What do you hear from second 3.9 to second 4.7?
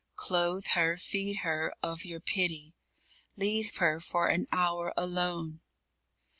for an